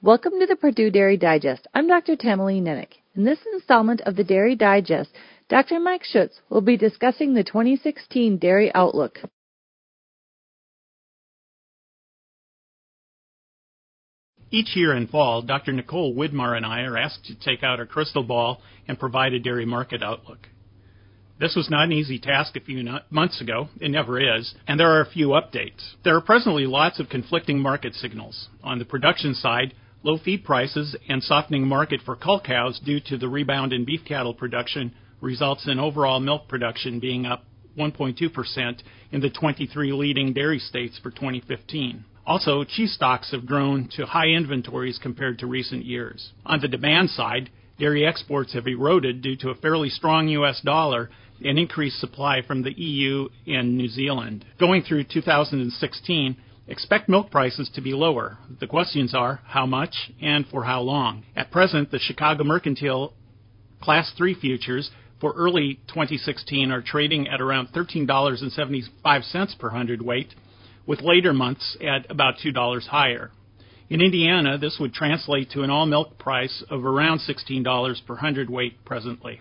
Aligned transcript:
Welcome 0.00 0.34
to 0.38 0.46
the 0.46 0.54
Purdue 0.54 0.92
Dairy 0.92 1.16
Digest. 1.16 1.66
I'm 1.74 1.88
Dr. 1.88 2.14
Tamilee 2.14 2.62
Nennich. 2.62 2.92
In 3.16 3.24
this 3.24 3.40
installment 3.52 4.00
of 4.02 4.14
the 4.14 4.22
Dairy 4.22 4.54
Digest, 4.54 5.10
Dr. 5.48 5.80
Mike 5.80 6.04
Schutz 6.04 6.40
will 6.48 6.60
be 6.60 6.76
discussing 6.76 7.34
the 7.34 7.42
2016 7.42 8.38
Dairy 8.38 8.72
Outlook. 8.76 9.18
Each 14.52 14.76
year 14.76 14.94
in 14.94 15.08
fall, 15.08 15.42
Dr. 15.42 15.72
Nicole 15.72 16.14
Widmar 16.14 16.56
and 16.56 16.64
I 16.64 16.82
are 16.82 16.96
asked 16.96 17.24
to 17.24 17.34
take 17.34 17.64
out 17.64 17.80
our 17.80 17.86
crystal 17.86 18.22
ball 18.22 18.60
and 18.86 19.00
provide 19.00 19.32
a 19.32 19.40
dairy 19.40 19.66
market 19.66 20.00
outlook. 20.00 20.46
This 21.40 21.56
was 21.56 21.70
not 21.70 21.84
an 21.84 21.92
easy 21.92 22.20
task 22.20 22.54
a 22.54 22.60
few 22.60 22.88
months 23.10 23.40
ago. 23.40 23.68
It 23.80 23.90
never 23.90 24.20
is. 24.20 24.54
And 24.68 24.78
there 24.78 24.92
are 24.92 25.02
a 25.02 25.10
few 25.10 25.30
updates. 25.30 25.94
There 26.04 26.14
are 26.14 26.20
presently 26.20 26.66
lots 26.66 27.00
of 27.00 27.08
conflicting 27.08 27.58
market 27.58 27.94
signals. 27.94 28.48
On 28.62 28.78
the 28.78 28.84
production 28.84 29.34
side, 29.34 29.74
Low 30.04 30.16
feed 30.16 30.44
prices 30.44 30.94
and 31.08 31.22
softening 31.22 31.66
market 31.66 32.00
for 32.04 32.14
cull 32.14 32.40
cows 32.40 32.78
due 32.78 33.00
to 33.00 33.18
the 33.18 33.28
rebound 33.28 33.72
in 33.72 33.84
beef 33.84 34.00
cattle 34.04 34.32
production 34.32 34.94
results 35.20 35.66
in 35.66 35.80
overall 35.80 36.20
milk 36.20 36.46
production 36.48 37.00
being 37.00 37.26
up 37.26 37.44
1.2% 37.76 38.82
in 39.12 39.20
the 39.20 39.30
23 39.30 39.92
leading 39.92 40.32
dairy 40.32 40.58
states 40.58 40.98
for 41.02 41.10
2015. 41.10 42.04
Also, 42.26 42.62
cheese 42.62 42.92
stocks 42.92 43.32
have 43.32 43.46
grown 43.46 43.88
to 43.96 44.04
high 44.06 44.28
inventories 44.28 44.98
compared 45.02 45.38
to 45.38 45.46
recent 45.46 45.84
years. 45.84 46.32
On 46.44 46.60
the 46.60 46.68
demand 46.68 47.10
side, 47.10 47.50
dairy 47.78 48.06
exports 48.06 48.52
have 48.52 48.66
eroded 48.66 49.22
due 49.22 49.36
to 49.36 49.50
a 49.50 49.54
fairly 49.54 49.88
strong 49.88 50.28
U.S. 50.28 50.60
dollar 50.64 51.10
and 51.44 51.58
increased 51.58 51.98
supply 51.98 52.42
from 52.42 52.62
the 52.62 52.78
EU 52.78 53.28
and 53.46 53.76
New 53.76 53.88
Zealand. 53.88 54.44
Going 54.60 54.82
through 54.82 55.04
2016, 55.04 56.36
Expect 56.68 57.08
milk 57.08 57.30
prices 57.30 57.70
to 57.74 57.80
be 57.80 57.94
lower. 57.94 58.36
The 58.60 58.66
questions 58.66 59.14
are 59.14 59.40
how 59.46 59.64
much 59.64 60.12
and 60.20 60.46
for 60.46 60.64
how 60.64 60.82
long. 60.82 61.24
At 61.34 61.50
present, 61.50 61.90
the 61.90 61.98
Chicago 61.98 62.44
Mercantile 62.44 63.14
Class 63.80 64.12
3 64.18 64.34
futures 64.34 64.90
for 65.18 65.32
early 65.32 65.80
2016 65.88 66.70
are 66.70 66.82
trading 66.82 67.26
at 67.26 67.40
around 67.40 67.68
$13.75 67.68 69.58
per 69.58 69.70
hundredweight, 69.70 70.34
with 70.86 71.00
later 71.00 71.32
months 71.32 71.76
at 71.80 72.10
about 72.10 72.34
$2 72.44 72.86
higher. 72.88 73.30
In 73.88 74.02
Indiana, 74.02 74.58
this 74.58 74.76
would 74.78 74.92
translate 74.92 75.50
to 75.52 75.62
an 75.62 75.70
all 75.70 75.86
milk 75.86 76.18
price 76.18 76.62
of 76.68 76.84
around 76.84 77.20
$16 77.20 78.06
per 78.06 78.16
hundredweight 78.16 78.84
presently. 78.84 79.40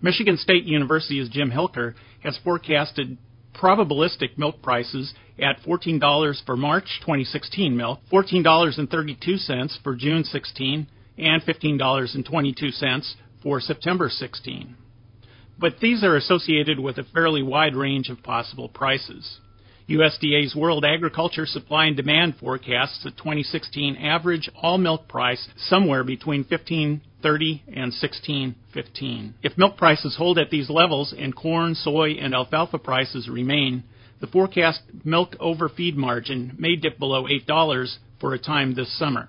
Michigan 0.00 0.38
State 0.38 0.64
University's 0.64 1.28
Jim 1.28 1.50
Hilker 1.50 1.94
has 2.22 2.38
forecasted 2.42 3.18
probabilistic 3.58 4.38
milk 4.38 4.62
prices 4.62 5.12
at 5.38 5.60
$14 5.62 6.44
for 6.46 6.56
March 6.56 7.00
2016 7.00 7.76
milk, 7.76 8.00
$14.32 8.12 9.82
for 9.82 9.94
June 9.94 10.24
16, 10.24 10.86
and 11.18 11.42
$15.22 11.42 13.14
for 13.42 13.60
September 13.60 14.08
16. 14.08 14.76
But 15.58 15.80
these 15.80 16.04
are 16.04 16.16
associated 16.16 16.78
with 16.78 16.98
a 16.98 17.04
fairly 17.12 17.42
wide 17.42 17.74
range 17.74 18.08
of 18.08 18.22
possible 18.22 18.68
prices. 18.68 19.38
USDA's 19.88 20.54
World 20.54 20.84
Agriculture 20.84 21.46
Supply 21.46 21.86
and 21.86 21.96
Demand 21.96 22.36
forecasts 22.38 23.04
a 23.06 23.10
2016 23.10 23.96
average 23.96 24.50
all 24.54 24.78
milk 24.78 25.08
price 25.08 25.48
somewhere 25.56 26.04
between 26.04 26.44
15.30 27.24 27.60
and 27.74 27.92
16.15. 27.92 29.32
If 29.42 29.58
milk 29.58 29.76
prices 29.76 30.16
hold 30.16 30.38
at 30.38 30.50
these 30.50 30.70
levels 30.70 31.14
and 31.16 31.34
corn, 31.34 31.74
soy, 31.74 32.12
and 32.12 32.34
alfalfa 32.34 32.78
prices 32.78 33.28
remain, 33.28 33.84
the 34.20 34.26
forecast 34.26 34.80
milk 35.04 35.36
overfeed 35.40 35.96
margin 35.96 36.54
may 36.58 36.76
dip 36.76 36.98
below 36.98 37.24
$8 37.24 37.96
for 38.20 38.34
a 38.34 38.38
time 38.38 38.74
this 38.74 38.96
summer. 38.98 39.28